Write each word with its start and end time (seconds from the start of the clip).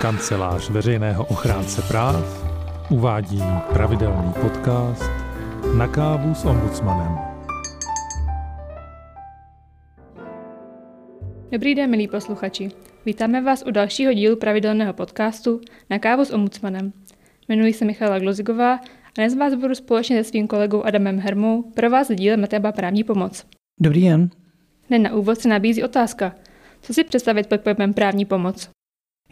Kancelář 0.00 0.70
veřejného 0.70 1.24
ochránce 1.24 1.82
práv 1.82 2.44
uvádí 2.90 3.42
pravidelný 3.72 4.32
podcast 4.40 5.10
Na 5.76 5.88
kávu 5.88 6.34
s 6.34 6.44
ombudsmanem. 6.44 7.18
Dobrý 11.52 11.74
den, 11.74 11.90
milí 11.90 12.08
posluchači. 12.08 12.68
Vítáme 13.06 13.42
vás 13.42 13.64
u 13.66 13.70
dalšího 13.70 14.12
dílu 14.12 14.36
pravidelného 14.36 14.92
podcastu 14.92 15.60
Na 15.90 15.98
kávu 15.98 16.24
s 16.24 16.30
ombudsmanem. 16.30 16.92
Jmenuji 17.48 17.72
se 17.72 17.84
Michala 17.84 18.18
Glozigová 18.18 18.74
a 18.74 18.80
dnes 19.14 19.36
vás 19.36 19.54
budu 19.54 19.74
společně 19.74 20.24
se 20.24 20.28
svým 20.28 20.46
kolegou 20.46 20.82
Adamem 20.82 21.18
Hermou 21.18 21.62
pro 21.62 21.90
vás 21.90 22.08
dílem 22.08 22.46
téma 22.46 22.72
právní 22.72 23.04
pomoc. 23.04 23.46
Dobrý 23.80 24.02
den. 24.02 24.30
Hned 24.88 24.98
na 24.98 25.14
úvod 25.14 25.38
se 25.38 25.48
nabízí 25.48 25.84
otázka. 25.84 26.34
Co 26.82 26.94
si 26.94 27.04
představit 27.04 27.46
pod 27.46 27.60
pojmem 27.60 27.94
právní 27.94 28.24
pomoc? 28.24 28.75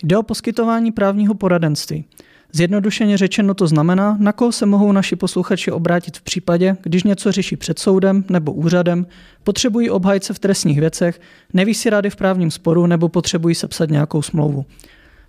Jde 0.03 0.17
o 0.19 0.23
poskytování 0.23 0.93
právního 0.93 1.35
poradenství. 1.35 2.05
Zjednodušeně 2.53 3.17
řečeno 3.17 3.55
to 3.55 3.67
znamená, 3.67 4.17
na 4.21 4.33
koho 4.33 4.53
se 4.53 4.67
mohou 4.67 4.93
naši 4.93 5.17
posluchači 5.17 5.71
obrátit 5.71 6.17
v 6.17 6.23
případě, 6.23 6.77
když 6.83 7.03
něco 7.03 7.33
řeší 7.33 7.57
před 7.57 7.79
soudem 7.79 8.25
nebo 8.31 8.53
úřadem, 8.53 9.07
potřebují 9.45 9.91
obhajce 9.91 10.35
v 10.35 10.39
trestních 10.39 10.81
věcech, 10.81 11.21
neví 11.53 11.75
si 11.75 11.91
rady 11.91 12.11
v 12.11 12.17
právním 12.17 12.51
sporu 12.51 12.87
nebo 12.87 13.09
potřebují 13.09 13.55
sepsat 13.55 13.91
nějakou 13.91 14.23
smlouvu. 14.23 14.67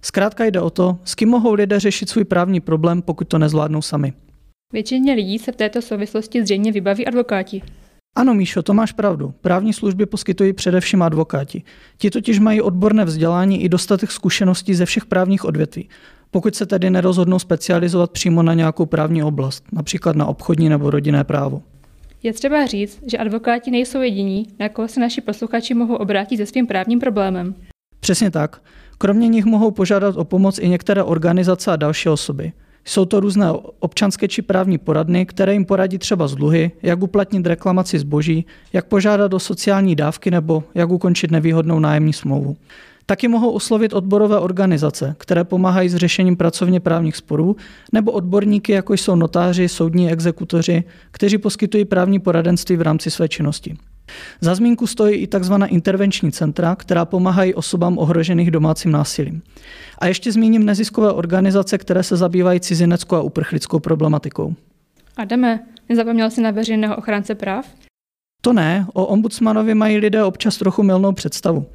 Zkrátka 0.01 0.45
jde 0.45 0.61
o 0.61 0.69
to, 0.69 0.99
s 1.03 1.15
kým 1.15 1.29
mohou 1.29 1.53
lidé 1.53 1.79
řešit 1.79 2.09
svůj 2.09 2.23
právní 2.23 2.59
problém, 2.59 3.01
pokud 3.01 3.27
to 3.27 3.37
nezvládnou 3.37 3.81
sami. 3.81 4.13
Většině 4.73 5.13
lidí 5.13 5.39
se 5.39 5.51
v 5.51 5.55
této 5.55 5.81
souvislosti 5.81 6.43
zřejmě 6.43 6.71
vybaví 6.71 7.07
advokáti. 7.07 7.61
Ano, 8.17 8.33
Míšo, 8.33 8.63
to 8.63 8.73
máš 8.73 8.91
pravdu. 8.91 9.33
Právní 9.41 9.73
služby 9.73 10.05
poskytují 10.05 10.53
především 10.53 11.01
advokáti. 11.01 11.63
Ti 11.97 12.09
totiž 12.09 12.39
mají 12.39 12.61
odborné 12.61 13.05
vzdělání 13.05 13.63
i 13.63 13.69
dostatek 13.69 14.11
zkušeností 14.11 14.73
ze 14.73 14.85
všech 14.85 15.05
právních 15.05 15.45
odvětví. 15.45 15.89
Pokud 16.31 16.55
se 16.55 16.65
tedy 16.65 16.89
nerozhodnou 16.89 17.39
specializovat 17.39 18.11
přímo 18.11 18.43
na 18.43 18.53
nějakou 18.53 18.85
právní 18.85 19.23
oblast, 19.23 19.63
například 19.71 20.15
na 20.15 20.25
obchodní 20.25 20.69
nebo 20.69 20.89
rodinné 20.89 21.23
právo. 21.23 21.61
Je 22.23 22.33
třeba 22.33 22.65
říct, 22.65 22.99
že 23.11 23.17
advokáti 23.17 23.71
nejsou 23.71 24.01
jediní, 24.01 24.47
na 24.59 24.69
koho 24.69 24.87
se 24.87 24.99
naši 24.99 25.21
posluchači 25.21 25.73
mohou 25.73 25.95
obrátit 25.95 26.37
se 26.37 26.45
svým 26.45 26.67
právním 26.67 26.99
problémem. 26.99 27.55
Přesně 27.99 28.31
tak. 28.31 28.61
Kromě 28.97 29.27
nich 29.27 29.45
mohou 29.45 29.71
požádat 29.71 30.17
o 30.17 30.25
pomoc 30.25 30.59
i 30.59 30.69
některé 30.69 31.03
organizace 31.03 31.71
a 31.71 31.75
další 31.75 32.09
osoby. 32.09 32.51
Jsou 32.85 33.05
to 33.05 33.19
různé 33.19 33.51
občanské 33.79 34.27
či 34.27 34.41
právní 34.41 34.77
poradny, 34.77 35.25
které 35.25 35.53
jim 35.53 35.65
poradí 35.65 35.97
třeba 35.97 36.27
z 36.27 36.35
dluhy, 36.35 36.71
jak 36.83 37.03
uplatnit 37.03 37.47
reklamaci 37.47 37.99
zboží, 37.99 38.45
jak 38.73 38.85
požádat 38.85 39.33
o 39.33 39.39
sociální 39.39 39.95
dávky 39.95 40.31
nebo 40.31 40.63
jak 40.75 40.89
ukončit 40.89 41.31
nevýhodnou 41.31 41.79
nájemní 41.79 42.13
smlouvu. 42.13 42.57
Taky 43.05 43.27
mohou 43.27 43.51
oslovit 43.51 43.93
odborové 43.93 44.39
organizace, 44.39 45.15
které 45.17 45.43
pomáhají 45.43 45.89
s 45.89 45.95
řešením 45.95 46.37
pracovně 46.37 46.79
právních 46.79 47.15
sporů, 47.15 47.55
nebo 47.91 48.11
odborníky, 48.11 48.71
jako 48.71 48.93
jsou 48.93 49.15
notáři, 49.15 49.69
soudní 49.69 50.11
exekutoři, 50.11 50.83
kteří 51.11 51.37
poskytují 51.37 51.85
právní 51.85 52.19
poradenství 52.19 52.75
v 52.75 52.81
rámci 52.81 53.11
své 53.11 53.29
činnosti. 53.29 53.77
Za 54.41 54.55
zmínku 54.55 54.87
stojí 54.87 55.15
i 55.15 55.27
tzv. 55.27 55.53
intervenční 55.67 56.31
centra, 56.31 56.75
která 56.75 57.05
pomáhají 57.05 57.53
osobám 57.53 57.97
ohrožených 57.97 58.51
domácím 58.51 58.91
násilím. 58.91 59.41
A 59.99 60.07
ještě 60.07 60.31
zmíním 60.31 60.65
neziskové 60.65 61.11
organizace, 61.11 61.77
které 61.77 62.03
se 62.03 62.17
zabývají 62.17 62.59
cizineckou 62.59 63.15
a 63.15 63.21
uprchlickou 63.21 63.79
problematikou. 63.79 64.55
Adame, 65.17 65.59
nezapomněl 65.89 66.29
jsi 66.29 66.41
na 66.41 66.51
veřejného 66.51 66.95
ochránce 66.95 67.35
práv? 67.35 67.65
To 68.41 68.53
ne, 68.53 68.85
o 68.93 69.05
ombudsmanovi 69.05 69.73
mají 69.75 69.97
lidé 69.97 70.23
občas 70.23 70.57
trochu 70.57 70.83
milnou 70.83 71.11
představu. 71.11 71.65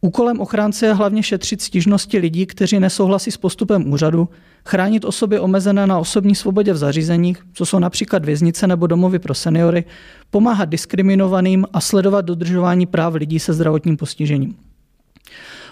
Úkolem 0.00 0.40
ochránce 0.40 0.86
je 0.86 0.92
hlavně 0.92 1.22
šetřit 1.22 1.62
stížnosti 1.62 2.18
lidí, 2.18 2.46
kteří 2.46 2.80
nesouhlasí 2.80 3.30
s 3.30 3.36
postupem 3.36 3.92
úřadu, 3.92 4.28
chránit 4.66 5.04
osoby 5.04 5.40
omezené 5.40 5.86
na 5.86 5.98
osobní 5.98 6.34
svobodě 6.34 6.72
v 6.72 6.76
zařízeních, 6.76 7.46
co 7.52 7.66
jsou 7.66 7.78
například 7.78 8.24
věznice 8.24 8.66
nebo 8.66 8.86
domovy 8.86 9.18
pro 9.18 9.34
seniory, 9.34 9.84
pomáhat 10.30 10.68
diskriminovaným 10.68 11.66
a 11.72 11.80
sledovat 11.80 12.24
dodržování 12.24 12.86
práv 12.86 13.14
lidí 13.14 13.38
se 13.38 13.52
zdravotním 13.52 13.96
postižením. 13.96 14.56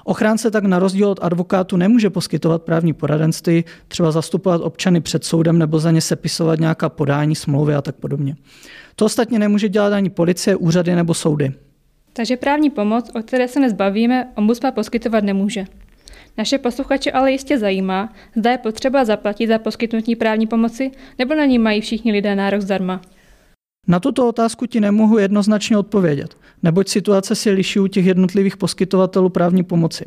Ochránce 0.04 0.50
tak 0.50 0.64
na 0.64 0.78
rozdíl 0.78 1.08
od 1.08 1.18
advokátu 1.22 1.76
nemůže 1.76 2.10
poskytovat 2.10 2.62
právní 2.62 2.92
poradenství, 2.92 3.64
třeba 3.88 4.10
zastupovat 4.10 4.60
občany 4.60 5.00
před 5.00 5.24
soudem 5.24 5.58
nebo 5.58 5.78
za 5.78 5.90
ně 5.90 6.00
sepisovat 6.00 6.60
nějaká 6.60 6.88
podání, 6.88 7.34
smlouvy 7.34 7.74
a 7.74 7.82
tak 7.82 7.94
podobně. 7.94 8.36
To 8.96 9.04
ostatně 9.04 9.38
nemůže 9.38 9.68
dělat 9.68 9.92
ani 9.92 10.10
policie, 10.10 10.56
úřady 10.56 10.94
nebo 10.94 11.14
soudy. 11.14 11.52
Takže 12.12 12.36
právní 12.36 12.70
pomoc, 12.70 13.10
o 13.14 13.22
které 13.22 13.48
se 13.48 13.60
nezbavíme, 13.60 14.28
ombudsman 14.34 14.72
poskytovat 14.72 15.24
nemůže. 15.24 15.64
Naše 16.38 16.58
posluchače 16.58 17.12
ale 17.12 17.32
jistě 17.32 17.58
zajímá, 17.58 18.12
zda 18.36 18.50
je 18.50 18.58
potřeba 18.58 19.04
zaplatit 19.04 19.46
za 19.46 19.58
poskytnutí 19.58 20.16
právní 20.16 20.46
pomoci, 20.46 20.90
nebo 21.18 21.34
na 21.34 21.44
ní 21.44 21.58
mají 21.58 21.80
všichni 21.80 22.12
lidé 22.12 22.34
nárok 22.34 22.60
zdarma. 22.60 23.00
Na 23.88 24.00
tuto 24.00 24.28
otázku 24.28 24.66
ti 24.66 24.80
nemohu 24.80 25.18
jednoznačně 25.18 25.78
odpovědět, 25.78 26.36
neboť 26.62 26.88
situace 26.88 27.34
si 27.34 27.50
liší 27.50 27.80
u 27.80 27.86
těch 27.86 28.06
jednotlivých 28.06 28.56
poskytovatelů 28.56 29.28
právní 29.28 29.62
pomoci. 29.62 30.04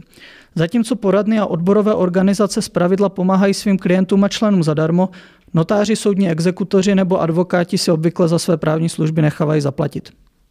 Zatímco 0.56 0.96
poradny 0.96 1.40
a 1.40 1.46
odborové 1.46 1.94
organizace 1.94 2.62
zpravidla 2.62 3.10
pomáhají 3.10 3.54
svým 3.54 3.78
klientům 3.78 4.24
a 4.24 4.30
členům 4.30 4.64
zadarmo, 4.64 5.10
notáři, 5.54 5.96
soudní 5.96 6.30
exekutoři 6.30 6.96
nebo 6.96 7.22
advokáti 7.22 7.78
si 7.78 7.92
obvykle 7.92 8.28
za 8.28 8.40
své 8.40 8.58
právní 8.58 8.90
služby 8.90 9.22
nechávají 9.22 9.62
zaplatit. 9.62 10.10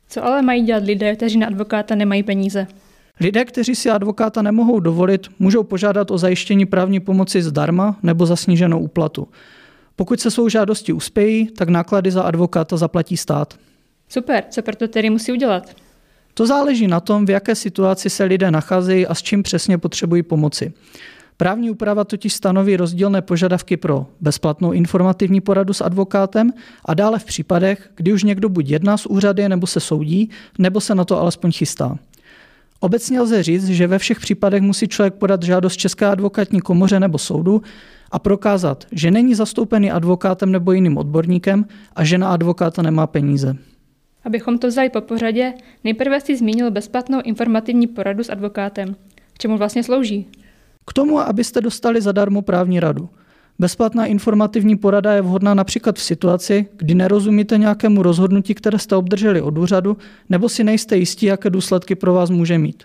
Co 0.09 0.25
ale 0.25 0.43
mají 0.43 0.63
dělat 0.63 0.85
lidé, 0.85 1.17
kteří 1.17 1.39
na 1.39 1.47
advokáta 1.47 1.95
nemají 1.95 2.23
peníze? 2.23 2.67
Lidé, 3.21 3.45
kteří 3.45 3.75
si 3.75 3.91
advokáta 3.91 4.43
nemohou 4.43 4.81
dovolit, 4.81 5.29
můžou 5.39 5.63
požádat 5.63 6.11
o 6.11 6.19
zajištění 6.19 6.67
právní 6.67 7.01
pomoci 7.01 7.43
zdarma 7.43 7.97
nebo 8.03 8.27
za 8.27 8.37
sníženou 8.37 8.81
úplatu. 8.81 9.29
Pokud 9.97 10.21
se 10.21 10.31
svou 10.31 10.49
žádosti 10.49 10.93
uspějí, 10.93 11.47
tak 11.47 11.69
náklady 11.69 12.11
za 12.11 12.23
advokáta 12.23 12.77
zaplatí 12.77 13.17
stát. 13.17 13.55
Super, 14.09 14.45
co 14.51 14.63
proto 14.63 14.89
tedy 14.89 15.11
musí 15.11 15.33
udělat? 15.33 15.77
To 16.35 16.47
záleží 16.47 16.87
na 16.87 17.01
tom, 17.01 17.27
v 17.27 17.31
jaké 17.31 17.55
situaci 17.55 18.11
se 18.11 18.25
lidé 18.25 18.51
nacházejí 18.51 19.07
a 19.07 19.15
s 19.15 19.23
čím 19.23 19.43
přesně 19.43 19.79
potřebují 19.79 20.23
pomoci. 20.23 20.73
Právní 21.37 21.71
úprava 21.71 22.05
totiž 22.05 22.35
stanoví 22.35 22.77
rozdílné 22.77 23.23
požadavky 23.23 23.77
pro 23.77 24.07
bezplatnou 24.21 24.73
informativní 24.73 25.41
poradu 25.41 25.73
s 25.73 25.81
advokátem 25.81 26.51
a 26.85 26.95
dále 26.95 27.19
v 27.19 27.25
případech, 27.25 27.91
kdy 27.95 28.13
už 28.13 28.23
někdo 28.23 28.49
buď 28.49 28.69
jedná 28.69 28.97
s 28.97 29.07
úřady 29.07 29.49
nebo 29.49 29.67
se 29.67 29.81
soudí, 29.81 30.31
nebo 30.59 30.81
se 30.81 30.95
na 30.95 31.05
to 31.05 31.21
alespoň 31.21 31.53
chystá. 31.53 31.99
Obecně 32.85 33.21
lze 33.21 33.43
říct, 33.43 33.67
že 33.67 33.87
ve 33.87 33.99
všech 33.99 34.21
případech 34.21 34.63
musí 34.63 34.89
člověk 34.89 35.15
podat 35.15 35.43
žádost 35.43 35.77
České 35.77 36.07
advokátní 36.07 36.61
komoře 36.61 37.01
nebo 37.01 37.19
soudu 37.19 37.63
a 38.11 38.19
prokázat, 38.19 38.85
že 38.93 39.11
není 39.11 39.35
zastoupený 39.35 39.91
advokátem 39.91 40.53
nebo 40.53 40.73
jiným 40.73 40.99
odborníkem 40.99 41.65
a 41.97 42.05
že 42.05 42.19
na 42.19 42.29
advokáta 42.29 42.83
nemá 42.83 43.07
peníze. 43.07 43.57
Abychom 44.25 44.59
to 44.59 44.67
vzali 44.69 44.91
po 44.91 45.01
pořadě, 45.01 45.55
nejprve 45.85 46.21
si 46.21 46.37
zmínil 46.37 46.71
bezplatnou 46.71 47.21
informativní 47.25 47.87
poradu 47.87 48.25
s 48.25 48.31
advokátem. 48.31 48.97
K 49.33 49.39
čemu 49.39 49.59
vlastně 49.59 49.83
slouží? 49.83 50.27
K 50.87 50.93
tomu, 50.93 51.21
abyste 51.21 51.61
dostali 51.61 52.01
zadarmo 52.01 52.43
právní 52.43 52.81
radu. 52.81 53.09
Bezplatná 53.59 54.07
informativní 54.07 54.77
porada 54.77 55.13
je 55.13 55.23
vhodná 55.23 55.55
například 55.55 55.97
v 55.99 56.03
situaci, 56.03 56.67
kdy 56.77 56.95
nerozumíte 56.95 57.59
nějakému 57.59 58.03
rozhodnutí, 58.03 58.55
které 58.55 58.79
jste 58.79 58.97
obdrželi 58.97 59.43
od 59.43 59.59
úřadu, 59.59 59.97
nebo 60.29 60.49
si 60.49 60.65
nejste 60.65 60.97
jistí, 60.97 61.27
jaké 61.27 61.51
důsledky 61.51 61.95
pro 61.95 62.15
vás 62.15 62.31
může 62.31 62.59
mít. 62.59 62.83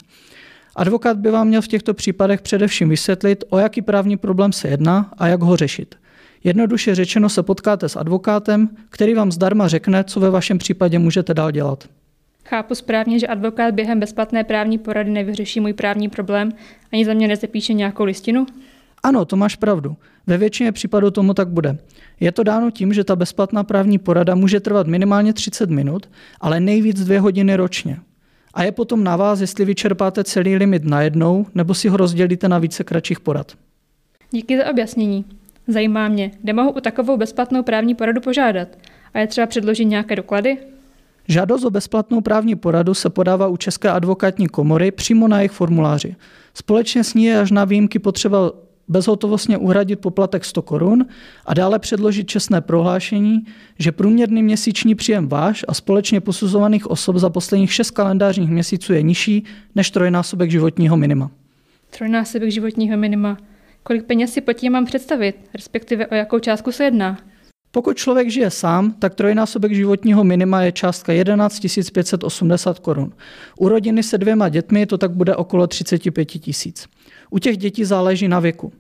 Advokát 0.75 1.17
by 1.17 1.31
vám 1.31 1.47
měl 1.47 1.61
v 1.61 1.67
těchto 1.67 1.93
případech 1.93 2.41
především 2.41 2.89
vysvětlit, 2.89 3.43
o 3.49 3.57
jaký 3.57 3.81
právní 3.81 4.17
problém 4.17 4.51
se 4.51 4.67
jedná 4.67 5.11
a 5.17 5.27
jak 5.27 5.41
ho 5.41 5.55
řešit. 5.55 5.95
Jednoduše 6.43 6.95
řečeno 6.95 7.29
se 7.29 7.43
potkáte 7.43 7.89
s 7.89 7.95
advokátem, 7.95 8.69
který 8.89 9.13
vám 9.13 9.31
zdarma 9.31 9.67
řekne, 9.67 10.03
co 10.03 10.19
ve 10.19 10.29
vašem 10.29 10.57
případě 10.57 10.99
můžete 10.99 11.33
dál 11.33 11.51
dělat. 11.51 11.89
Chápu 12.45 12.75
správně, 12.75 13.19
že 13.19 13.27
advokát 13.27 13.73
během 13.73 13.99
bezplatné 13.99 14.43
právní 14.43 14.77
porady 14.77 15.11
nevyřeší 15.11 15.59
můj 15.59 15.73
právní 15.73 16.09
problém 16.09 16.51
ani 16.93 17.05
za 17.05 17.13
mě 17.13 17.27
nezapíše 17.27 17.73
nějakou 17.73 18.03
listinu? 18.03 18.45
Ano, 19.03 19.25
to 19.25 19.35
máš 19.35 19.55
pravdu. 19.55 19.97
Ve 20.27 20.37
většině 20.37 20.71
případů 20.71 21.11
tomu 21.11 21.33
tak 21.33 21.47
bude. 21.47 21.77
Je 22.19 22.31
to 22.31 22.43
dáno 22.43 22.71
tím, 22.71 22.93
že 22.93 23.03
ta 23.03 23.15
bezplatná 23.15 23.63
právní 23.63 23.97
porada 23.97 24.35
může 24.35 24.59
trvat 24.59 24.87
minimálně 24.87 25.33
30 25.33 25.69
minut, 25.69 26.09
ale 26.41 26.59
nejvíc 26.59 27.03
dvě 27.03 27.19
hodiny 27.19 27.55
ročně. 27.55 27.99
A 28.53 28.63
je 28.63 28.71
potom 28.71 29.03
na 29.03 29.15
vás, 29.15 29.41
jestli 29.41 29.65
vyčerpáte 29.65 30.23
celý 30.23 30.55
limit 30.55 30.83
najednou, 30.83 31.45
nebo 31.55 31.73
si 31.73 31.89
ho 31.89 31.97
rozdělíte 31.97 32.49
na 32.49 32.59
více 32.59 32.83
kratších 32.83 33.19
porad. 33.19 33.51
Díky 34.31 34.57
za 34.57 34.69
objasnění. 34.69 35.25
Zajímá 35.67 36.07
mě, 36.07 36.31
kde 36.41 36.53
mohu 36.53 36.71
u 36.71 36.79
takovou 36.79 37.17
bezplatnou 37.17 37.63
právní 37.63 37.95
poradu 37.95 38.21
požádat? 38.21 38.67
A 39.13 39.19
je 39.19 39.27
třeba 39.27 39.47
předložit 39.47 39.85
nějaké 39.85 40.15
doklady? 40.15 40.57
Žádost 41.27 41.63
o 41.63 41.69
bezplatnou 41.69 42.21
právní 42.21 42.55
poradu 42.55 42.93
se 42.93 43.09
podává 43.09 43.47
u 43.47 43.57
České 43.57 43.89
advokátní 43.89 44.47
komory 44.47 44.91
přímo 44.91 45.27
na 45.27 45.37
jejich 45.37 45.51
formuláři. 45.51 46.15
Společně 46.53 47.03
s 47.03 47.13
ní 47.13 47.25
je 47.25 47.39
až 47.39 47.51
na 47.51 47.65
výjimky 47.65 47.99
potřeba 47.99 48.51
bezhotovostně 48.89 49.57
uhradit 49.57 49.99
poplatek 49.99 50.45
100 50.45 50.61
korun 50.61 51.05
a 51.45 51.53
dále 51.53 51.79
předložit 51.79 52.27
čestné 52.27 52.61
prohlášení, 52.61 53.45
že 53.79 53.91
průměrný 53.91 54.43
měsíční 54.43 54.95
příjem 54.95 55.27
váš 55.27 55.65
a 55.67 55.73
společně 55.73 56.21
posuzovaných 56.21 56.87
osob 56.87 57.15
za 57.15 57.29
posledních 57.29 57.73
6 57.73 57.91
kalendářních 57.91 58.49
měsíců 58.49 58.93
je 58.93 59.01
nižší 59.01 59.43
než 59.75 59.91
trojnásobek 59.91 60.51
životního 60.51 60.97
minima. 60.97 61.31
Trojnásobek 61.97 62.51
životního 62.51 62.97
minima. 62.97 63.37
Kolik 63.83 64.05
peněz 64.05 64.33
si 64.33 64.41
pod 64.41 64.53
tím 64.53 64.71
mám 64.71 64.85
představit, 64.85 65.35
respektive 65.53 66.07
o 66.07 66.15
jakou 66.15 66.39
částku 66.39 66.71
se 66.71 66.83
jedná? 66.83 67.17
Pokud 67.71 67.97
člověk 67.97 68.29
žije 68.29 68.51
sám, 68.51 68.93
tak 68.99 69.15
trojnásobek 69.15 69.73
životního 69.73 70.23
minima 70.23 70.61
je 70.61 70.71
částka 70.71 71.13
11 71.13 71.59
580 71.93 72.79
korun. 72.79 73.13
U 73.57 73.69
rodiny 73.69 74.03
se 74.03 74.17
dvěma 74.17 74.49
dětmi 74.49 74.85
to 74.85 74.97
tak 74.97 75.11
bude 75.11 75.35
okolo 75.35 75.67
35 75.67 76.25
tisíc. 76.25 76.87
U 77.29 77.39
těch 77.39 77.57
dětí 77.57 77.85
záleží 77.85 78.27
na 78.27 78.39
věku. 78.39 78.71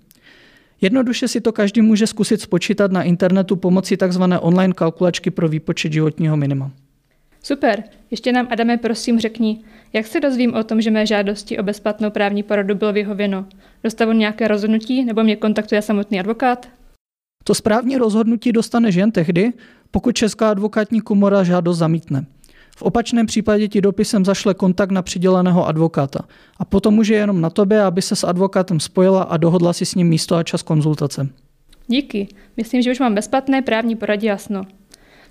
Jednoduše 0.81 1.27
si 1.27 1.41
to 1.41 1.51
každý 1.51 1.81
může 1.81 2.07
zkusit 2.07 2.41
spočítat 2.41 2.91
na 2.91 3.03
internetu 3.03 3.55
pomocí 3.55 3.97
tzv. 3.97 4.23
online 4.39 4.73
kalkulačky 4.73 5.31
pro 5.31 5.49
výpočet 5.49 5.93
životního 5.93 6.37
minima. 6.37 6.71
Super, 7.43 7.83
ještě 8.11 8.31
nám 8.31 8.47
Adame 8.51 8.77
prosím 8.77 9.19
řekni, 9.19 9.61
jak 9.93 10.07
se 10.07 10.19
dozvím 10.19 10.53
o 10.53 10.63
tom, 10.63 10.81
že 10.81 10.91
mé 10.91 11.05
žádosti 11.05 11.57
o 11.57 11.63
bezplatnou 11.63 12.09
právní 12.09 12.43
poradu 12.43 12.75
bylo 12.75 12.93
vyhověno? 12.93 13.45
Dostanu 13.83 14.11
nějaké 14.11 14.47
rozhodnutí 14.47 15.05
nebo 15.05 15.23
mě 15.23 15.35
kontaktuje 15.35 15.81
samotný 15.81 16.19
advokát? 16.19 16.78
To 17.43 17.55
správní 17.55 17.97
rozhodnutí 17.97 18.51
dostaneš 18.51 18.95
jen 18.95 19.11
tehdy, 19.11 19.53
pokud 19.91 20.15
Česká 20.15 20.49
advokátní 20.51 21.01
komora 21.01 21.43
žádost 21.43 21.77
zamítne. 21.77 22.25
V 22.77 22.81
opačném 22.81 23.25
případě 23.25 23.67
ti 23.67 23.81
dopisem 23.81 24.25
zašle 24.25 24.53
kontakt 24.53 24.91
na 24.91 25.01
přiděleného 25.01 25.67
advokáta. 25.67 26.19
A 26.57 26.65
potom 26.65 26.97
už 26.97 27.07
je 27.07 27.17
jenom 27.17 27.41
na 27.41 27.49
tobě, 27.49 27.81
aby 27.81 28.01
se 28.01 28.15
s 28.15 28.23
advokátem 28.23 28.79
spojila 28.79 29.23
a 29.23 29.37
dohodla 29.37 29.73
si 29.73 29.85
s 29.85 29.95
ním 29.95 30.07
místo 30.07 30.35
a 30.35 30.43
čas 30.43 30.61
konzultace. 30.61 31.29
Díky. 31.87 32.27
Myslím, 32.57 32.81
že 32.81 32.91
už 32.91 32.99
mám 32.99 33.15
bezplatné 33.15 33.61
právní 33.61 33.95
poradě 33.95 34.27
jasno. 34.27 34.61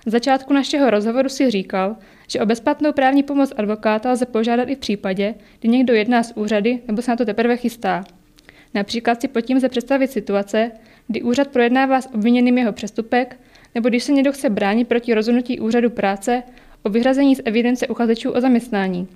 Na 0.06 0.10
začátku 0.10 0.54
našeho 0.54 0.90
rozhovoru 0.90 1.28
si 1.28 1.50
říkal, 1.50 1.96
že 2.28 2.40
o 2.40 2.46
bezplatnou 2.46 2.92
právní 2.92 3.22
pomoc 3.22 3.52
advokáta 3.56 4.12
lze 4.12 4.26
požádat 4.26 4.68
i 4.68 4.74
v 4.74 4.78
případě, 4.78 5.34
kdy 5.60 5.68
někdo 5.68 5.94
jedná 5.94 6.22
z 6.22 6.32
úřady 6.36 6.80
nebo 6.86 7.02
se 7.02 7.10
na 7.10 7.16
to 7.16 7.24
teprve 7.24 7.56
chystá. 7.56 8.04
Například 8.74 9.20
si 9.20 9.28
pod 9.28 9.40
tím 9.40 9.56
lze 9.56 9.68
představit 9.68 10.10
situace, 10.10 10.70
kdy 11.08 11.22
úřad 11.22 11.48
projednává 11.48 12.00
s 12.00 12.14
obviněným 12.14 12.58
jeho 12.58 12.72
přestupek, 12.72 13.40
nebo 13.74 13.88
když 13.88 14.04
se 14.04 14.12
někdo 14.12 14.32
chce 14.32 14.50
bránit 14.50 14.88
proti 14.88 15.14
rozhodnutí 15.14 15.60
úřadu 15.60 15.90
práce 15.90 16.42
o 16.82 16.90
vyhrazení 16.90 17.36
z 17.36 17.42
evidence 17.44 17.86
uchazečů 17.86 18.30
o 18.30 18.40
zaměstnání. 18.40 19.08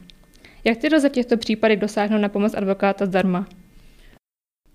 Jak 0.64 0.78
ty 0.78 0.94
lze 0.94 1.08
v 1.08 1.12
těchto 1.12 1.36
případech 1.36 1.78
dosáhnout 1.78 2.18
na 2.18 2.28
pomoc 2.28 2.54
advokáta 2.54 3.06
zdarma? 3.06 3.46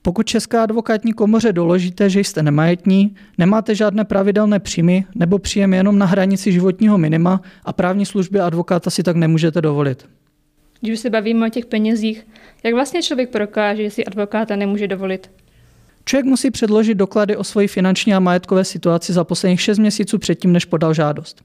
Pokud 0.01 0.27
Česká 0.27 0.63
advokátní 0.63 1.13
komoře 1.13 1.53
doložíte, 1.53 2.09
že 2.09 2.19
jste 2.19 2.43
nemajetní, 2.43 3.15
nemáte 3.37 3.75
žádné 3.75 4.05
pravidelné 4.05 4.59
příjmy 4.59 5.05
nebo 5.15 5.39
příjem 5.39 5.73
jenom 5.73 5.97
na 5.97 6.05
hranici 6.05 6.51
životního 6.51 6.97
minima 6.97 7.41
a 7.65 7.73
právní 7.73 8.05
služby 8.05 8.39
advokáta 8.39 8.89
si 8.89 9.03
tak 9.03 9.15
nemůžete 9.15 9.61
dovolit. 9.61 10.09
Když 10.79 10.93
už 10.93 10.99
se 10.99 11.09
bavíme 11.09 11.47
o 11.47 11.49
těch 11.49 11.65
penězích, 11.65 12.27
jak 12.63 12.73
vlastně 12.73 13.03
člověk 13.03 13.29
prokáže, 13.29 13.83
že 13.83 13.89
si 13.89 14.05
advokáta 14.05 14.55
nemůže 14.55 14.87
dovolit? 14.87 15.31
Člověk 16.07 16.25
musí 16.25 16.51
předložit 16.51 16.95
doklady 16.95 17.37
o 17.37 17.43
svoji 17.43 17.67
finanční 17.67 18.13
a 18.13 18.19
majetkové 18.19 18.63
situaci 18.63 19.13
za 19.13 19.23
posledních 19.23 19.61
6 19.61 19.79
měsíců 19.79 20.17
předtím, 20.17 20.53
než 20.53 20.65
podal 20.65 20.93
žádost. 20.93 21.41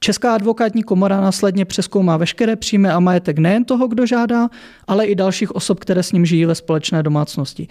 Česká 0.00 0.34
advokátní 0.34 0.82
komora 0.82 1.20
následně 1.20 1.64
přeskoumá 1.64 2.16
veškeré 2.16 2.56
příjmy 2.56 2.88
a 2.88 3.00
majetek 3.00 3.38
nejen 3.38 3.64
toho, 3.64 3.88
kdo 3.88 4.06
žádá, 4.06 4.48
ale 4.86 5.06
i 5.06 5.14
dalších 5.14 5.54
osob, 5.54 5.80
které 5.80 6.02
s 6.02 6.12
ním 6.12 6.26
žijí 6.26 6.44
ve 6.44 6.54
společné 6.54 7.02
domácnosti. 7.02 7.68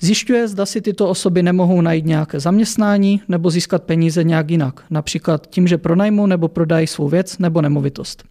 Zjišťuje, 0.00 0.48
zda 0.48 0.66
si 0.66 0.80
tyto 0.80 1.08
osoby 1.08 1.42
nemohou 1.42 1.80
najít 1.80 2.06
nějaké 2.06 2.40
zaměstnání 2.40 3.22
nebo 3.28 3.50
získat 3.50 3.82
peníze 3.82 4.24
nějak 4.24 4.50
jinak, 4.50 4.84
například 4.90 5.46
tím, 5.50 5.68
že 5.68 5.78
pronajmou 5.78 6.26
nebo 6.26 6.48
prodají 6.48 6.86
svou 6.86 7.08
věc 7.08 7.38
nebo 7.38 7.62
nemovitost. 7.62 8.24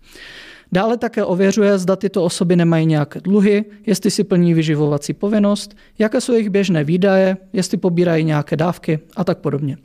Dále 0.71 0.97
také 0.97 1.23
ověřuje, 1.23 1.77
zda 1.77 1.95
tyto 1.95 2.23
osoby 2.23 2.55
nemají 2.55 2.85
nějaké 2.85 3.21
dluhy, 3.21 3.65
jestli 3.85 4.11
si 4.11 4.23
plní 4.23 4.53
vyživovací 4.53 5.13
povinnost, 5.13 5.75
jaké 5.99 6.21
jsou 6.21 6.33
jejich 6.33 6.49
běžné 6.49 6.83
výdaje, 6.83 7.37
jestli 7.53 7.77
pobírají 7.77 8.23
nějaké 8.23 8.55
dávky 8.55 8.99
a 9.15 9.23
tak 9.23 9.37
podobně. 9.37 9.77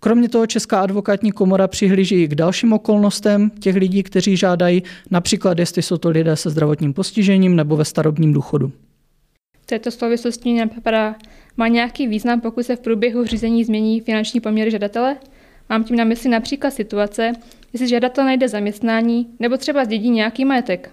Kromě 0.00 0.28
toho 0.28 0.46
Česká 0.46 0.80
advokátní 0.80 1.32
komora 1.32 1.68
přihlíží 1.68 2.22
i 2.22 2.28
k 2.28 2.34
dalším 2.34 2.72
okolnostem 2.72 3.50
těch 3.50 3.76
lidí, 3.76 4.02
kteří 4.02 4.36
žádají, 4.36 4.82
například 5.10 5.58
jestli 5.58 5.82
jsou 5.82 5.96
to 5.96 6.08
lidé 6.08 6.36
se 6.36 6.50
zdravotním 6.50 6.92
postižením 6.92 7.56
nebo 7.56 7.76
ve 7.76 7.84
starobním 7.84 8.32
důchodu. 8.32 8.72
V 9.60 9.66
této 9.66 9.90
souvislosti 9.90 10.54
napadá, 10.54 11.14
má 11.56 11.68
nějaký 11.68 12.06
význam, 12.06 12.40
pokud 12.40 12.66
se 12.66 12.76
v 12.76 12.80
průběhu 12.80 13.24
řízení 13.24 13.64
změní 13.64 14.00
finanční 14.00 14.40
poměry 14.40 14.70
žadatele? 14.70 15.16
Mám 15.68 15.84
tím 15.84 15.96
na 15.96 16.04
mysli 16.04 16.30
například 16.30 16.70
situace, 16.70 17.32
jestli 17.76 17.88
žadatel 17.88 18.24
najde 18.24 18.48
zaměstnání 18.48 19.26
nebo 19.40 19.56
třeba 19.56 19.84
zdědí 19.84 20.10
nějaký 20.10 20.44
majetek. 20.44 20.90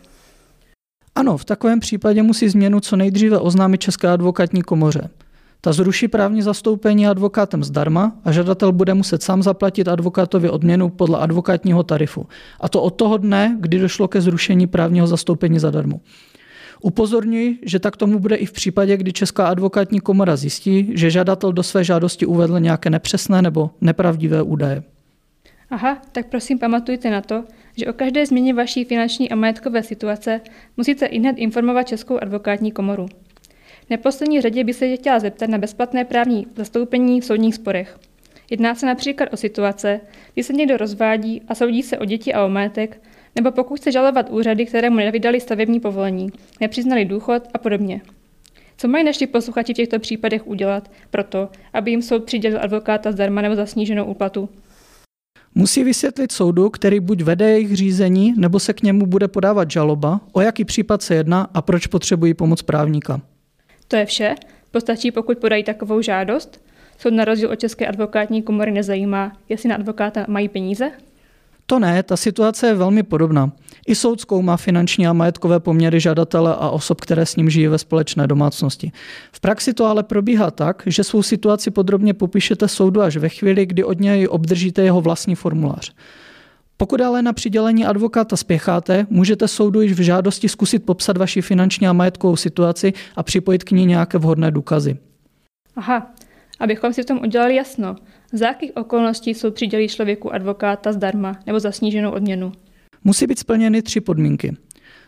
Ano, 1.15 1.38
v 1.38 1.45
takovém 1.45 1.80
případě 1.80 2.24
musí 2.24 2.50
změnu 2.50 2.80
co 2.80 2.95
nejdříve 2.95 3.39
oznámit 3.39 3.81
České 3.81 4.07
advokátní 4.07 4.62
komoře. 4.62 5.09
Ta 5.62 5.74
zruší 5.74 6.07
právní 6.07 6.41
zastoupení 6.41 7.07
advokátem 7.07 7.63
zdarma 7.63 8.15
a 8.25 8.31
žadatel 8.31 8.71
bude 8.71 8.94
muset 8.94 9.24
sám 9.24 9.44
zaplatit 9.44 9.88
advokátovi 9.88 10.50
odměnu 10.50 10.89
podle 10.89 11.19
advokátního 11.19 11.83
tarifu. 11.83 12.25
A 12.59 12.69
to 12.69 12.81
od 12.81 12.89
toho 12.89 13.18
dne, 13.18 13.57
kdy 13.59 13.79
došlo 13.79 14.07
ke 14.07 14.21
zrušení 14.21 14.68
právního 14.68 15.07
zastoupení 15.07 15.59
zadarmo. 15.59 16.00
Upozorňuji, 16.81 17.59
že 17.65 17.79
tak 17.79 17.97
tomu 17.97 18.19
bude 18.19 18.36
i 18.36 18.45
v 18.45 18.51
případě, 18.51 18.97
kdy 18.97 19.13
Česká 19.13 19.47
advokátní 19.47 20.00
komora 20.00 20.36
zjistí, 20.36 20.91
že 20.94 21.12
žadatel 21.12 21.53
do 21.53 21.63
své 21.63 21.83
žádosti 21.83 22.25
uvedl 22.25 22.59
nějaké 22.59 22.89
nepřesné 22.89 23.41
nebo 23.41 23.69
nepravdivé 23.81 24.41
údaje. 24.41 24.83
Aha, 25.74 26.02
tak 26.12 26.28
prosím 26.28 26.60
pamatujte 26.60 27.10
na 27.10 27.22
to, 27.22 27.44
že 27.78 27.88
o 27.88 27.94
každé 27.94 28.25
změně 28.25 28.54
vaší 28.54 28.84
finanční 28.84 29.31
a 29.31 29.36
majetkové 29.36 29.84
situace 29.84 30.42
musíte 30.78 31.06
i 31.06 31.20
hned 31.20 31.38
informovat 31.38 31.88
Českou 31.88 32.18
advokátní 32.22 32.72
komoru. 32.72 33.08
V 33.86 33.90
neposlední 33.90 34.42
řadě 34.42 34.64
by 34.64 34.74
se 34.74 34.96
chtěla 34.96 35.20
zeptat 35.20 35.50
na 35.50 35.58
bezplatné 35.58 36.06
právní 36.06 36.48
zastoupení 36.56 37.22
v 37.22 37.25
soudních 37.25 37.56
sporech. 37.56 38.00
Jedná 38.52 38.75
se 38.75 38.86
například 38.86 39.34
o 39.34 39.38
situace, 39.38 40.02
kdy 40.34 40.44
se 40.44 40.54
někdo 40.54 40.78
rozvádí 40.78 41.42
a 41.48 41.56
soudí 41.56 41.84
se 41.84 41.98
o 41.98 42.06
děti 42.06 42.34
a 42.34 42.46
o 42.46 42.50
majetek, 42.50 43.02
nebo 43.36 43.52
pokud 43.52 43.80
chce 43.80 43.92
žalovat 43.92 44.30
úřady, 44.30 44.66
které 44.66 44.90
mu 44.90 44.96
nevydali 44.96 45.40
stavební 45.40 45.80
povolení, 45.80 46.30
nepřiznali 46.62 47.06
důchod 47.06 47.44
a 47.54 47.58
podobně. 47.58 48.02
Co 48.78 48.88
mají 48.88 49.04
naši 49.04 49.28
posluchači 49.28 49.74
v 49.74 49.78
těchto 49.78 50.00
případech 50.00 50.48
udělat 50.48 50.92
proto, 51.10 51.50
aby 51.74 51.92
jim 51.92 52.02
soud 52.02 52.24
přidělil 52.24 52.60
advokáta 52.62 53.12
zdarma 53.12 53.42
nebo 53.42 53.56
za 53.56 53.66
sníženou 53.66 54.06
úplatu? 54.06 54.50
Musí 55.55 55.83
vysvětlit 55.83 56.31
soudu, 56.31 56.69
který 56.69 57.00
buď 57.00 57.21
vede 57.21 57.50
jejich 57.50 57.75
řízení, 57.75 58.33
nebo 58.38 58.59
se 58.59 58.73
k 58.73 58.83
němu 58.83 59.05
bude 59.05 59.27
podávat 59.27 59.71
žaloba, 59.71 60.21
o 60.31 60.41
jaký 60.41 60.65
případ 60.65 61.01
se 61.01 61.15
jedná 61.15 61.50
a 61.53 61.61
proč 61.61 61.88
potřebují 61.88 62.33
pomoc 62.33 62.61
právníka. 62.61 63.21
To 63.88 63.95
je 63.95 64.05
vše? 64.05 64.35
Postačí, 64.71 65.11
pokud 65.11 65.38
podají 65.38 65.63
takovou 65.63 66.01
žádost? 66.01 66.61
Soud 66.97 67.13
na 67.13 67.25
rozdíl 67.25 67.50
od 67.50 67.60
České 67.60 67.88
advokátní 67.88 68.41
komory 68.41 68.72
nezajímá, 68.72 69.38
jestli 69.50 69.69
na 69.69 69.75
advokáta 69.75 70.25
mají 70.27 70.50
peníze? 70.50 70.91
To 71.65 71.79
ne, 71.79 72.03
ta 72.03 72.17
situace 72.17 72.67
je 72.67 72.74
velmi 72.74 73.03
podobná. 73.03 73.51
I 73.88 73.96
soud 73.96 74.22
zkoumá 74.22 74.58
finanční 74.58 75.08
a 75.08 75.13
majetkové 75.13 75.60
poměry 75.60 76.00
žadatele 76.00 76.55
a 76.55 76.70
osob, 76.70 77.01
které 77.01 77.25
s 77.25 77.36
ním 77.36 77.50
žijí 77.50 77.67
ve 77.67 77.77
společné 77.77 78.27
domácnosti. 78.27 78.91
V 79.32 79.39
praxi 79.39 79.74
to 79.74 79.86
ale 79.86 80.03
probíhá 80.03 80.51
tak, 80.51 80.84
že 80.86 81.03
svou 81.03 81.24
situaci 81.24 81.72
podrobně 81.72 82.13
popíšete 82.13 82.67
soudu 82.67 83.01
až 83.01 83.17
ve 83.17 83.29
chvíli, 83.29 83.65
kdy 83.65 83.84
od 83.84 84.00
něj 84.00 84.27
obdržíte 84.27 84.82
jeho 84.84 85.01
vlastní 85.01 85.36
formulář. 85.36 85.93
Pokud 86.77 87.01
ale 87.01 87.22
na 87.22 87.34
přidělení 87.34 87.86
advokáta 87.86 88.38
spěcháte, 88.38 89.08
můžete 89.10 89.48
soudu 89.48 89.82
již 89.82 89.93
v 89.93 90.01
žádosti 90.01 90.50
zkusit 90.50 90.86
popsat 90.86 91.17
vaši 91.17 91.41
finanční 91.41 91.88
a 91.88 91.93
majetkovou 91.93 92.36
situaci 92.36 92.93
a 93.15 93.24
připojit 93.24 93.63
k 93.63 93.72
ní 93.72 93.86
nějaké 93.86 94.17
vhodné 94.17 94.51
důkazy. 94.51 94.98
Aha, 95.75 96.12
abychom 96.60 96.93
si 96.93 97.03
v 97.03 97.05
tom 97.05 97.20
udělali 97.20 97.55
jasno, 97.55 97.96
za 98.34 98.48
jakých 98.48 98.72
okolností 98.75 99.34
jsou 99.34 99.52
přidělí 99.52 99.88
člověku 99.88 100.34
advokáta 100.34 100.94
zdarma 100.94 101.40
nebo 101.46 101.60
za 101.60 101.72
sníženou 101.72 102.12
odměnu? 102.12 102.52
Musí 103.04 103.28
být 103.28 103.40
splněny 103.40 103.82
tři 103.82 104.02
podmínky. 104.02 104.58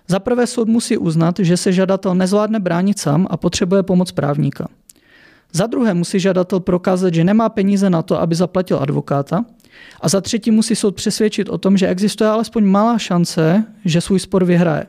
Za 0.08 0.20
prvé 0.20 0.48
soud 0.48 0.68
musí 0.68 0.98
uznat, 0.98 1.40
že 1.40 1.58
se 1.58 1.74
žadatel 1.74 2.16
nezvládne 2.16 2.60
bránit 2.60 3.00
sám 3.00 3.28
a 3.30 3.38
potřebuje 3.38 3.84
pomoc 3.84 4.12
právníka. 4.12 4.68
Za 5.52 5.68
druhé 5.68 5.94
musí 5.94 6.20
žadatel 6.20 6.60
prokázat, 6.60 7.14
že 7.14 7.24
nemá 7.24 7.50
peníze 7.50 7.90
na 7.90 8.02
to, 8.02 8.22
aby 8.22 8.36
zaplatil 8.36 8.78
advokáta. 8.82 9.46
A 10.02 10.10
za 10.10 10.22
třetí 10.22 10.52
musí 10.52 10.76
soud 10.76 10.96
přesvědčit 10.96 11.50
o 11.50 11.58
tom, 11.58 11.78
že 11.78 11.88
existuje 11.88 12.30
alespoň 12.30 12.66
malá 12.66 12.98
šance, 12.98 13.64
že 13.86 14.02
svůj 14.02 14.20
spor 14.20 14.46
vyhraje. 14.46 14.86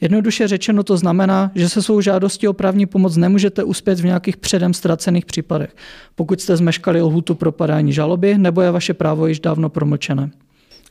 Jednoduše 0.00 0.48
řečeno 0.48 0.82
to 0.82 0.96
znamená, 0.96 1.50
že 1.54 1.68
se 1.68 1.82
svou 1.82 2.00
žádostí 2.00 2.48
o 2.48 2.52
právní 2.52 2.86
pomoc 2.86 3.16
nemůžete 3.16 3.64
uspět 3.64 4.00
v 4.00 4.04
nějakých 4.04 4.36
předem 4.36 4.74
ztracených 4.74 5.26
případech, 5.26 5.76
pokud 6.14 6.40
jste 6.40 6.56
zmeškali 6.56 7.02
lhutu 7.02 7.34
pro 7.34 7.52
podání 7.52 7.92
žaloby 7.92 8.38
nebo 8.38 8.60
je 8.60 8.70
vaše 8.70 8.94
právo 8.94 9.26
již 9.26 9.40
dávno 9.40 9.68
promlčené. 9.68 10.30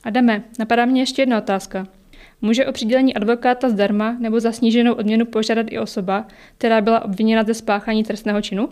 Adame, 0.04 0.44
napadá 0.60 0.86
mě 0.86 1.02
ještě 1.02 1.22
jedna 1.22 1.38
otázka. 1.38 1.88
Může 2.42 2.66
o 2.66 2.72
přidělení 2.72 3.14
advokáta 3.14 3.70
zdarma 3.70 4.18
nebo 4.20 4.40
za 4.40 4.52
sníženou 4.52 4.94
odměnu 4.94 5.26
požádat 5.26 5.66
i 5.70 5.80
osoba, 5.80 6.28
která 6.58 6.82
byla 6.82 7.06
obviněna 7.06 7.44
ze 7.44 7.54
spáchání 7.54 8.04
trestného 8.04 8.42
činu? 8.42 8.70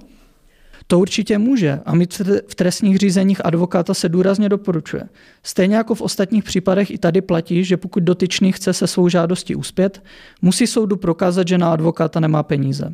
To 0.87 0.99
určitě 0.99 1.37
může 1.37 1.79
a 1.85 1.95
mít 1.95 2.21
v 2.47 2.55
trestních 2.55 2.97
řízeních 2.97 3.45
advokáta 3.45 3.93
se 3.93 4.09
důrazně 4.09 4.49
doporučuje. 4.49 5.03
Stejně 5.43 5.75
jako 5.75 5.95
v 5.95 6.01
ostatních 6.01 6.43
případech 6.43 6.91
i 6.91 6.97
tady 6.97 7.21
platí, 7.21 7.63
že 7.63 7.77
pokud 7.77 8.03
dotyčný 8.03 8.51
chce 8.51 8.73
se 8.73 8.87
svou 8.87 9.09
žádostí 9.09 9.55
uspět, 9.55 10.03
musí 10.41 10.67
soudu 10.67 10.97
prokázat, 10.97 11.47
že 11.47 11.57
na 11.57 11.73
advokáta 11.73 12.19
nemá 12.19 12.43
peníze. 12.43 12.93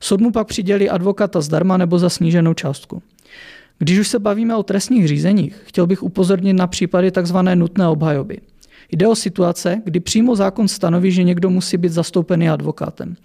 Soud 0.00 0.20
mu 0.20 0.30
pak 0.30 0.46
přidělí 0.46 0.90
advokata 0.90 1.40
zdarma 1.40 1.76
nebo 1.76 1.98
za 1.98 2.08
sníženou 2.08 2.54
částku. 2.54 3.02
Když 3.78 3.98
už 3.98 4.08
se 4.08 4.18
bavíme 4.18 4.56
o 4.56 4.62
trestních 4.62 5.08
řízeních, 5.08 5.56
chtěl 5.64 5.86
bych 5.86 6.02
upozornit 6.02 6.52
na 6.52 6.66
případy 6.66 7.10
tzv. 7.10 7.36
nutné 7.54 7.88
obhajoby. 7.88 8.38
Jde 8.92 9.08
o 9.08 9.14
situace, 9.14 9.82
kdy 9.84 10.00
přímo 10.00 10.36
zákon 10.36 10.68
stanoví, 10.68 11.12
že 11.12 11.22
někdo 11.22 11.50
musí 11.50 11.76
být 11.76 11.92
zastoupený 11.92 12.48
advokátem. 12.48 13.16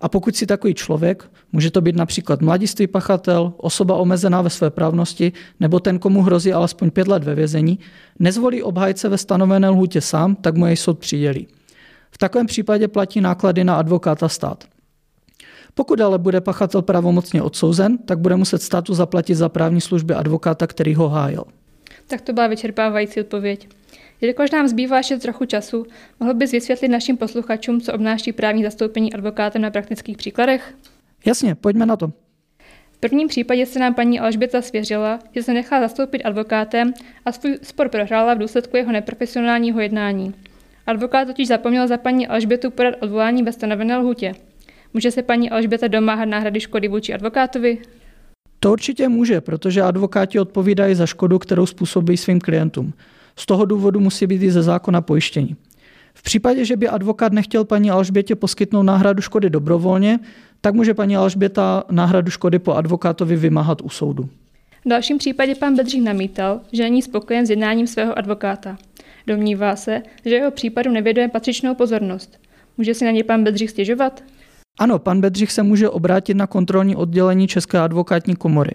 A 0.00 0.08
pokud 0.08 0.36
si 0.36 0.46
takový 0.46 0.74
člověk, 0.74 1.30
může 1.52 1.70
to 1.70 1.80
být 1.80 1.96
například 1.96 2.40
mladiství 2.40 2.86
pachatel, 2.86 3.52
osoba 3.56 3.96
omezená 3.96 4.42
ve 4.42 4.50
své 4.50 4.70
právnosti 4.70 5.32
nebo 5.60 5.80
ten, 5.80 5.98
komu 5.98 6.22
hrozí 6.22 6.52
alespoň 6.52 6.90
pět 6.90 7.08
let 7.08 7.24
ve 7.24 7.34
vězení, 7.34 7.78
nezvolí 8.18 8.62
obhájce 8.62 9.08
ve 9.08 9.18
stanovené 9.18 9.68
lhůtě 9.68 10.00
sám, 10.00 10.34
tak 10.34 10.56
mu 10.56 10.66
jej 10.66 10.76
soud 10.76 10.98
přidělí. 10.98 11.48
V 12.10 12.18
takovém 12.18 12.46
případě 12.46 12.88
platí 12.88 13.20
náklady 13.20 13.64
na 13.64 13.76
advokáta 13.76 14.28
stát. 14.28 14.64
Pokud 15.74 16.00
ale 16.00 16.18
bude 16.18 16.40
pachatel 16.40 16.82
pravomocně 16.82 17.42
odsouzen, 17.42 17.98
tak 17.98 18.18
bude 18.18 18.36
muset 18.36 18.62
státu 18.62 18.94
zaplatit 18.94 19.34
za 19.34 19.48
právní 19.48 19.80
služby 19.80 20.14
advokáta, 20.14 20.66
který 20.66 20.94
ho 20.94 21.08
hájil. 21.08 21.44
Tak 22.06 22.20
to 22.20 22.32
byla 22.32 22.46
vyčerpávající 22.46 23.20
odpověď. 23.20 23.68
Jelikož 24.20 24.50
nám 24.50 24.68
zbývá 24.68 24.96
ještě 24.96 25.16
trochu 25.16 25.44
času, 25.44 25.86
mohl 26.20 26.34
bys 26.34 26.52
vysvětlit 26.52 26.88
našim 26.88 27.16
posluchačům, 27.16 27.80
co 27.80 27.92
obnáší 27.92 28.32
právní 28.32 28.62
zastoupení 28.62 29.12
advokátem 29.12 29.62
na 29.62 29.70
praktických 29.70 30.16
příkladech? 30.16 30.74
Jasně, 31.26 31.54
pojďme 31.54 31.86
na 31.86 31.96
to. 31.96 32.12
V 32.92 32.98
prvním 33.00 33.28
případě 33.28 33.66
se 33.66 33.78
nám 33.78 33.94
paní 33.94 34.20
Alžběta 34.20 34.62
svěřila, 34.62 35.18
že 35.34 35.42
se 35.42 35.52
nechá 35.52 35.80
zastoupit 35.80 36.22
advokátem 36.22 36.92
a 37.24 37.32
svůj 37.32 37.58
spor 37.62 37.88
prohrála 37.88 38.34
v 38.34 38.38
důsledku 38.38 38.76
jeho 38.76 38.92
neprofesionálního 38.92 39.80
jednání. 39.80 40.34
Advokát 40.86 41.28
totiž 41.28 41.48
zapomněl 41.48 41.88
za 41.88 41.96
paní 41.96 42.26
Alžbětu 42.26 42.70
podat 42.70 42.94
odvolání 43.00 43.42
ve 43.42 43.52
stanovené 43.52 43.96
lhutě. 43.96 44.32
Může 44.94 45.10
se 45.10 45.22
paní 45.22 45.50
Alžběta 45.50 45.88
domáhat 45.88 46.24
náhrady 46.24 46.60
škody 46.60 46.88
vůči 46.88 47.14
advokátovi? 47.14 47.78
To 48.60 48.72
určitě 48.72 49.08
může, 49.08 49.40
protože 49.40 49.82
advokáti 49.82 50.40
odpovídají 50.40 50.94
za 50.94 51.06
škodu, 51.06 51.38
kterou 51.38 51.66
způsobí 51.66 52.16
svým 52.16 52.40
klientům. 52.40 52.92
Z 53.38 53.46
toho 53.46 53.64
důvodu 53.64 54.00
musí 54.00 54.26
být 54.26 54.42
i 54.42 54.50
ze 54.50 54.62
zákona 54.62 55.00
pojištění. 55.00 55.56
V 56.14 56.22
případě, 56.22 56.64
že 56.64 56.76
by 56.76 56.88
advokát 56.88 57.32
nechtěl 57.32 57.64
paní 57.64 57.90
Alžbětě 57.90 58.36
poskytnout 58.36 58.82
náhradu 58.82 59.22
škody 59.22 59.50
dobrovolně, 59.50 60.18
tak 60.60 60.74
může 60.74 60.94
paní 60.94 61.16
Alžběta 61.16 61.84
náhradu 61.90 62.30
škody 62.30 62.58
po 62.58 62.74
advokátovi 62.74 63.36
vymáhat 63.36 63.80
u 63.82 63.88
soudu. 63.88 64.28
V 64.84 64.88
dalším 64.88 65.18
případě 65.18 65.54
pan 65.54 65.76
Bedřich 65.76 66.02
namítal, 66.02 66.60
že 66.72 66.82
není 66.82 67.02
spokojen 67.02 67.46
s 67.46 67.50
jednáním 67.50 67.86
svého 67.86 68.18
advokáta. 68.18 68.76
Domnívá 69.26 69.76
se, 69.76 70.02
že 70.24 70.34
jeho 70.34 70.50
případu 70.50 70.90
nevěduje 70.90 71.28
patřičnou 71.28 71.74
pozornost. 71.74 72.38
Může 72.78 72.94
si 72.94 73.04
na 73.04 73.10
ně 73.10 73.24
pan 73.24 73.44
Bedřich 73.44 73.70
stěžovat? 73.70 74.24
Ano, 74.78 74.98
pan 74.98 75.20
Bedřich 75.20 75.52
se 75.52 75.62
může 75.62 75.88
obrátit 75.88 76.34
na 76.34 76.46
kontrolní 76.46 76.96
oddělení 76.96 77.48
České 77.48 77.78
advokátní 77.78 78.36
komory. 78.36 78.70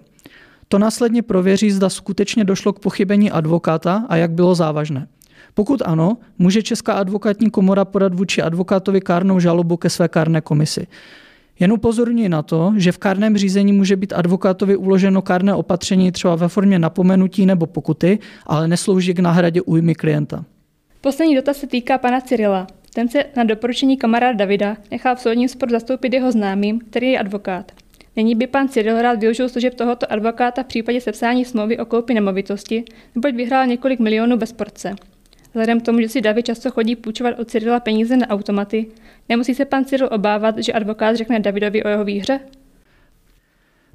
To 0.68 0.80
následně 0.80 1.22
prověří, 1.22 1.72
zda 1.72 1.90
skutečně 1.90 2.44
došlo 2.44 2.74
k 2.74 2.80
pochybení 2.80 3.32
advokáta 3.32 4.06
a 4.10 4.16
jak 4.16 4.32
bylo 4.32 4.56
závažné. 4.56 5.08
Pokud 5.54 5.82
ano, 5.86 6.18
může 6.40 6.64
Česká 6.64 6.94
advokátní 6.94 7.50
komora 7.50 7.86
podat 7.86 8.14
vůči 8.14 8.42
advokátovi 8.42 9.02
kárnou 9.02 9.40
žalobu 9.40 9.78
ke 9.78 9.90
své 9.90 10.08
kárné 10.08 10.42
komisi. 10.42 10.88
Jen 11.60 11.74
upozorňuji 11.74 12.30
na 12.30 12.42
to, 12.42 12.74
že 12.78 12.92
v 12.92 12.98
kárném 12.98 13.38
řízení 13.38 13.74
může 13.74 13.96
být 13.96 14.14
advokátovi 14.14 14.76
uloženo 14.76 15.22
kárné 15.22 15.54
opatření 15.54 16.12
třeba 16.12 16.36
ve 16.36 16.48
formě 16.48 16.80
napomenutí 16.80 17.46
nebo 17.46 17.66
pokuty, 17.66 18.20
ale 18.46 18.68
neslouží 18.68 19.14
k 19.14 19.20
náhradě 19.20 19.62
újmy 19.62 19.96
klienta. 19.96 20.46
Poslední 21.02 21.36
dotaz 21.36 21.58
se 21.58 21.68
týká 21.68 21.98
pana 21.98 22.22
Cyrila. 22.22 22.68
Ten 22.94 23.10
se 23.10 23.26
na 23.36 23.44
doporučení 23.44 23.98
kamaráda 23.98 24.38
Davida 24.38 24.78
nechal 24.92 25.16
v 25.16 25.20
soudním 25.20 25.50
sporu 25.50 25.72
zastoupit 25.72 26.14
jeho 26.14 26.32
známým, 26.32 26.80
který 26.80 27.12
je 27.12 27.20
advokát. 27.20 27.72
Není 28.16 28.36
by 28.36 28.48
pan 28.48 28.68
Cyril 28.68 29.02
rád 29.02 29.20
využil 29.20 29.50
služeb 29.50 29.74
tohoto 29.74 30.12
advokáta 30.12 30.64
v 30.64 30.66
případě 30.66 31.02
sepsání 31.02 31.46
smlouvy 31.46 31.78
o 31.78 31.86
koupi 31.86 32.14
nemovitosti, 32.14 32.84
neboť 33.16 33.36
vyhrál 33.36 33.68
několik 33.68 34.00
milionů 34.00 34.38
bez 34.38 34.54
porce. 34.54 34.96
Vzhledem 35.48 35.80
k 35.80 35.86
tomu, 35.86 36.02
že 36.02 36.10
si 36.10 36.22
David 36.22 36.46
často 36.46 36.72
chodí 36.72 36.96
půjčovat 36.96 37.40
od 37.40 37.50
Cyrila 37.50 37.80
peníze 37.80 38.18
na 38.18 38.28
automaty, 38.28 38.86
nemusí 39.30 39.56
se 39.56 39.66
pan 39.66 39.86
Cyril 39.86 40.10
obávat, 40.12 40.58
že 40.58 40.74
advokát 40.74 41.16
řekne 41.16 41.40
Davidovi 41.40 41.84
o 41.84 41.88
jeho 41.88 42.06
výhře? 42.06 42.40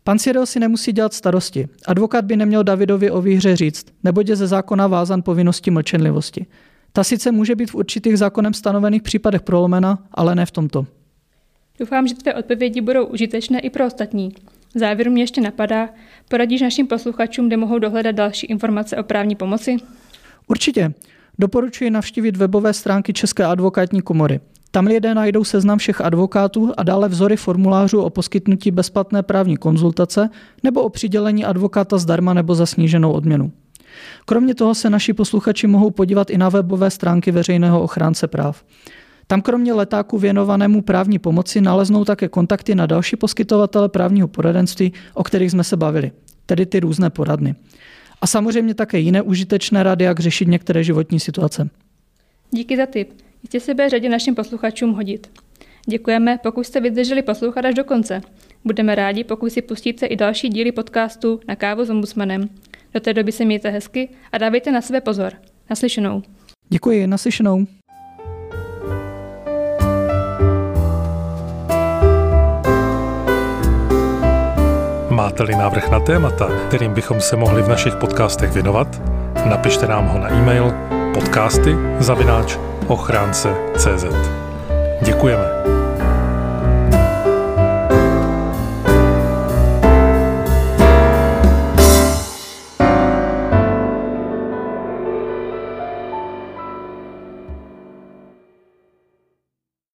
Pan 0.04 0.18
Cyril 0.18 0.46
si 0.46 0.60
nemusí 0.60 0.92
dělat 0.92 1.14
starosti. 1.14 1.68
Advokát 1.86 2.24
by 2.24 2.36
neměl 2.36 2.64
Davidovi 2.64 3.10
o 3.10 3.22
výhře 3.22 3.56
říct, 3.56 3.86
neboť 4.04 4.28
je 4.28 4.36
ze 4.36 4.46
zákona 4.46 4.86
vázan 4.86 5.22
povinnosti 5.22 5.70
mlčenlivosti. 5.70 6.46
Ta 6.92 7.04
sice 7.04 7.32
může 7.32 7.56
být 7.56 7.70
v 7.70 7.74
určitých 7.74 8.18
zákonem 8.18 8.54
stanovených 8.54 9.02
případech 9.02 9.42
prolomena, 9.42 9.98
ale 10.12 10.34
ne 10.34 10.46
v 10.46 10.50
tomto. 10.50 10.86
Doufám, 11.78 12.08
že 12.08 12.14
tvé 12.14 12.34
odpovědi 12.34 12.80
budou 12.80 13.06
užitečné 13.06 13.60
i 13.60 13.70
pro 13.70 13.86
ostatní. 13.86 14.32
V 14.74 14.78
závěru 14.78 15.10
mě 15.10 15.22
ještě 15.22 15.40
napadá, 15.40 15.88
poradíš 16.28 16.60
našim 16.60 16.86
posluchačům, 16.86 17.46
kde 17.46 17.56
mohou 17.56 17.78
dohledat 17.78 18.14
další 18.14 18.46
informace 18.46 18.96
o 18.96 19.02
právní 19.02 19.34
pomoci? 19.34 19.76
Určitě. 20.46 20.94
Doporučuji 21.38 21.90
navštívit 21.90 22.36
webové 22.36 22.72
stránky 22.72 23.12
České 23.12 23.44
advokátní 23.44 24.02
komory. 24.02 24.40
Tam 24.70 24.86
lidé 24.86 25.14
najdou 25.14 25.44
seznam 25.44 25.78
všech 25.78 26.00
advokátů 26.00 26.72
a 26.76 26.82
dále 26.82 27.08
vzory 27.08 27.36
formulářů 27.36 28.00
o 28.00 28.10
poskytnutí 28.10 28.70
bezplatné 28.70 29.22
právní 29.22 29.56
konzultace 29.56 30.30
nebo 30.62 30.82
o 30.82 30.88
přidělení 30.88 31.44
advokáta 31.44 31.98
zdarma 31.98 32.34
nebo 32.34 32.54
za 32.54 32.66
sníženou 32.66 33.12
odměnu. 33.12 33.52
Kromě 34.26 34.54
toho 34.54 34.74
se 34.74 34.90
naši 34.90 35.12
posluchači 35.12 35.66
mohou 35.66 35.90
podívat 35.90 36.30
i 36.30 36.38
na 36.38 36.48
webové 36.48 36.90
stránky 36.90 37.30
veřejného 37.30 37.82
ochránce 37.82 38.28
práv. 38.28 38.64
Tam 39.30 39.42
kromě 39.42 39.72
letáku 39.72 40.18
věnovanému 40.18 40.82
právní 40.82 41.18
pomoci 41.18 41.60
naleznou 41.60 42.04
také 42.04 42.28
kontakty 42.28 42.74
na 42.74 42.86
další 42.86 43.16
poskytovatele 43.16 43.88
právního 43.88 44.28
poradenství, 44.28 44.92
o 45.14 45.24
kterých 45.24 45.50
jsme 45.50 45.64
se 45.64 45.76
bavili, 45.76 46.12
tedy 46.46 46.66
ty 46.66 46.80
různé 46.80 47.10
poradny. 47.10 47.54
A 48.20 48.26
samozřejmě 48.26 48.74
také 48.74 48.98
jiné 48.98 49.22
užitečné 49.22 49.82
rady, 49.82 50.04
jak 50.04 50.20
řešit 50.20 50.48
některé 50.48 50.84
životní 50.84 51.20
situace. 51.20 51.68
Díky 52.50 52.76
za 52.76 52.86
tip. 52.86 53.12
Jistě 53.42 53.60
se 53.60 53.74
bude 53.74 53.88
řadě 53.88 54.08
našim 54.08 54.34
posluchačům 54.34 54.92
hodit. 54.92 55.30
Děkujeme, 55.86 56.38
pokud 56.42 56.64
jste 56.64 56.80
vydrželi 56.80 57.22
poslouchat 57.22 57.64
až 57.64 57.74
do 57.74 57.84
konce. 57.84 58.20
Budeme 58.64 58.94
rádi, 58.94 59.24
pokud 59.24 59.52
si 59.52 59.62
pustíte 59.62 60.06
i 60.06 60.16
další 60.16 60.48
díly 60.48 60.72
podcastu 60.72 61.40
na 61.48 61.56
kávu 61.56 61.84
s 61.84 61.90
ombudsmanem. 61.90 62.48
Do 62.94 63.00
té 63.00 63.14
doby 63.14 63.32
se 63.32 63.44
mějte 63.44 63.70
hezky 63.70 64.08
a 64.32 64.38
dávejte 64.38 64.72
na 64.72 64.80
sebe 64.80 65.00
pozor. 65.00 65.32
Naslyšenou. 65.70 66.22
Děkuji, 66.68 67.06
naslyšenou. 67.06 67.66
Máte-li 75.18 75.56
návrh 75.56 75.90
na 75.90 76.00
témata, 76.00 76.46
kterým 76.68 76.94
bychom 76.94 77.20
se 77.20 77.36
mohli 77.36 77.62
v 77.62 77.68
našich 77.68 77.96
podcastech 77.96 78.52
věnovat, 78.52 79.02
napište 79.44 79.86
nám 79.86 80.06
ho 80.06 80.18
na 80.18 80.28
e-mail 80.28 80.74
podcasty 81.14 81.76
zavináč 81.98 82.58
ochránce.cz 82.86 84.04
Děkujeme. 85.02 85.77